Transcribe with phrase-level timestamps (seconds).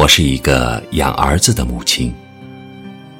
[0.00, 2.10] 我是一个养儿子的母亲，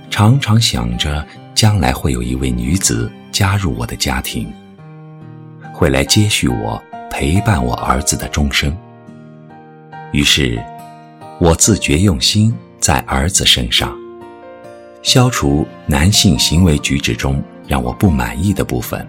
[0.08, 1.22] 常常想着
[1.54, 4.50] 将来会有一位女子加入我的家庭，
[5.74, 8.74] 会来接续我，陪伴我儿子的终生。
[10.12, 10.58] 于是，
[11.38, 13.94] 我自觉用心在儿子身上，
[15.02, 19.06] 消除男性行为举止中让我不满意的部分，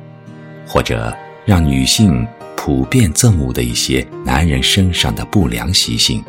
[0.67, 1.15] 或者
[1.45, 6.21] 让女性普遍憎恶的一些男人身上的不良习性。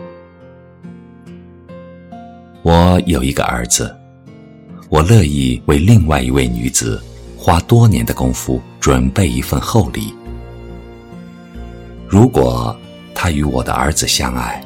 [2.62, 3.92] 我有一个儿子，
[4.88, 7.02] 我乐意为另外一位女子
[7.36, 10.14] 花多年的功夫准备一份厚礼。
[12.06, 12.76] 如果
[13.16, 14.62] 他与我的儿子相爱，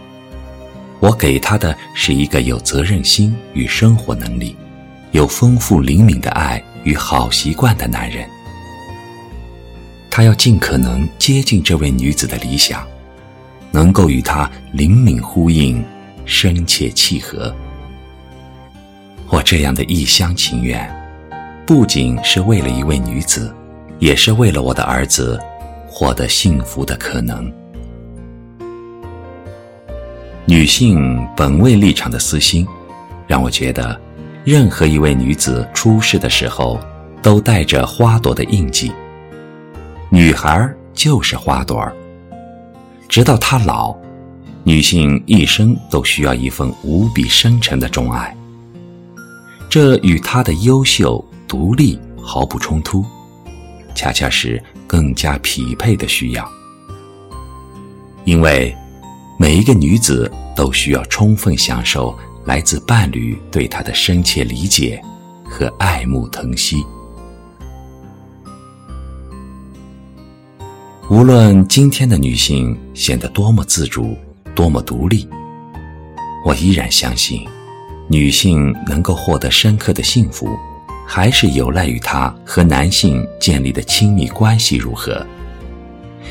[1.00, 4.54] 我给他的是一个有责任心与生活能力、
[5.12, 8.28] 有丰富灵敏的爱与好习惯的男人。
[10.10, 12.86] 他要尽可能接近这位女子的理想，
[13.70, 15.82] 能够与她灵敏呼应、
[16.26, 17.54] 深切契合。
[19.28, 20.88] 我这样的一厢情愿，
[21.66, 23.52] 不仅是为了一位女子，
[23.98, 25.38] 也是为了我的儿子
[25.88, 27.52] 获得幸福的可能。
[30.44, 32.64] 女性本位立场的私心，
[33.26, 34.00] 让我觉得，
[34.44, 36.78] 任何一位女子出世的时候，
[37.20, 38.92] 都带着花朵的印记。
[40.08, 41.92] 女孩就是花朵儿，
[43.08, 43.94] 直到她老，
[44.62, 48.34] 女性一生都需要一份无比深沉的钟爱。
[49.68, 53.04] 这与她的优秀、独立毫不冲突，
[53.94, 56.48] 恰恰是更加匹配的需要。
[58.24, 58.74] 因为
[59.38, 65.00] 每一个女子都需要充分享受来自伴侣对她的深切理解
[65.44, 66.84] 和爱慕疼惜。
[71.08, 74.16] 无论今天的女性显得多么自主、
[74.56, 75.28] 多么独立，
[76.44, 77.46] 我依然相信。
[78.08, 80.56] 女性能够获得深刻的幸福，
[81.06, 85.26] 还是有赖于她和男性建立的亲密关系如何，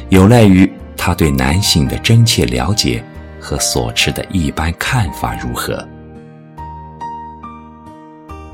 [0.09, 3.03] 有赖于她对男性的真切了解
[3.39, 5.85] 和所持的一般看法如何。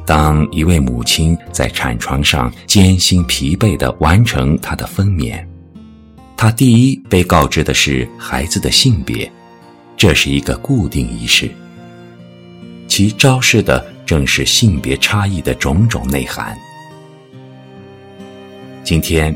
[0.03, 5.45] 当一位母亲在产床上艰辛疲惫地完成她的分娩，
[6.35, 9.31] 她第一被告知的是孩子的性别，
[9.95, 11.49] 这是一个固定仪式。
[12.91, 16.57] 其昭示的正是性别差异的种种内涵。
[18.83, 19.33] 今天，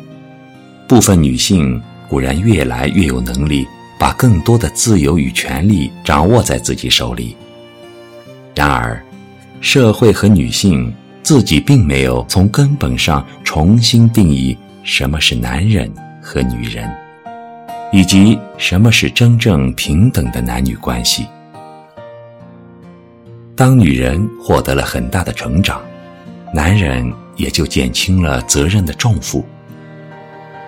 [0.90, 3.66] 部分女性固然越来越有能力
[3.98, 7.34] 把更多的自由与权利掌握在自己手里，
[8.54, 9.02] 然而，
[9.62, 15.90] 社会和女性自己并没有从根本上重新定义什么是男人
[16.22, 16.94] 和女人，
[17.94, 21.26] 以及什么是真正平等的男女关系。
[23.56, 25.82] 当女人获得了很大的成长，
[26.54, 29.46] 男人也就减轻了责任的重负。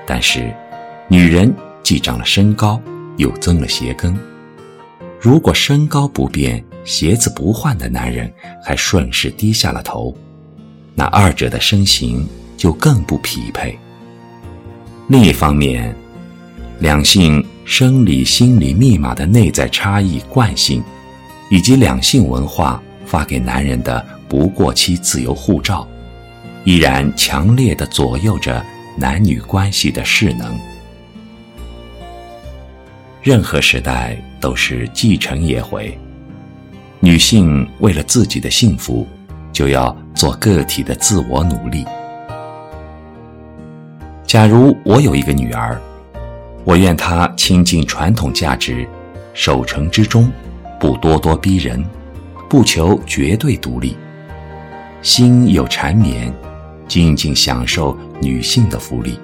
[0.06, 0.56] 但是，
[1.10, 1.54] 女人
[1.84, 2.82] 既长了身高，
[3.18, 4.18] 又增了鞋跟。
[5.20, 8.32] 如果身高不变，鞋子不换的男人
[8.64, 10.16] 还顺势低下了头，
[10.96, 13.78] 那二者的身形就更不匹配。
[15.10, 15.94] 另一方面，
[16.80, 20.82] 两性生理心理密码的内在差异惯性。
[21.50, 25.88] 以及两性文化发给男人的不过期自由护照，
[26.66, 28.64] 依然强烈的左右着
[28.98, 30.60] 男女关系的势能。
[33.22, 35.98] 任何时代都是继承也回，
[37.00, 39.08] 女性为了自己的幸福，
[39.52, 41.86] 就要做个体的自我努力。
[44.26, 45.82] 假如我有一个女儿，
[46.66, 48.88] 我愿她亲近传统价值，
[49.34, 50.30] 守成之中。
[50.80, 51.84] 不咄咄逼人，
[52.50, 53.96] 不求绝对独立，
[55.02, 56.32] 心有缠绵，
[56.88, 59.20] 静静享受女性的福利。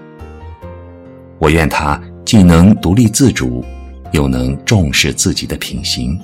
[1.40, 3.64] 我愿她既能独立自主，
[4.12, 6.20] 又能重视自己的品行、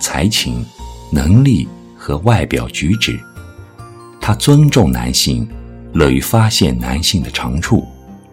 [0.00, 0.64] 才情、
[1.10, 1.66] 能力
[1.96, 3.18] 和外表举止。
[4.20, 5.48] 她尊重男性，
[5.92, 7.86] 乐于发现男性的长处，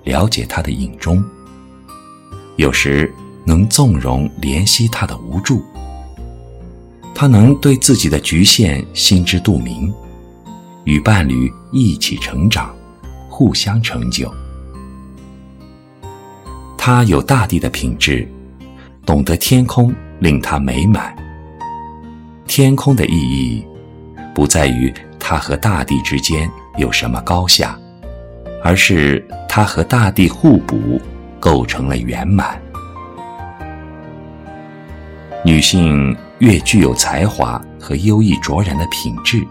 [0.03, 1.23] 了解他的隐衷，
[2.57, 3.13] 有时
[3.45, 5.63] 能纵容怜惜他的无助。
[7.21, 9.93] 他能对自己的局限心知肚明，
[10.85, 12.75] 与伴侣一起成长，
[13.29, 14.33] 互相成就。
[16.75, 18.27] 他有大地的品质，
[19.05, 21.15] 懂得天空令他美满。
[22.47, 23.63] 天空的意义，
[24.33, 27.77] 不在于他和大地之间有什么高下，
[28.63, 30.99] 而是他和大地互补，
[31.39, 32.59] 构成了圆满。
[35.45, 36.17] 女性。
[36.41, 39.45] 越具有才华和优异卓然的品质，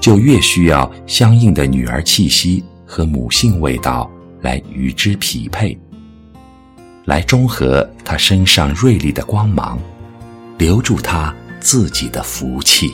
[0.00, 4.08] 就越需要相应的女儿气息和母性味道
[4.40, 5.76] 来与之匹配，
[7.04, 9.76] 来中和她身上锐利的光芒，
[10.56, 12.92] 留住她自己的福气。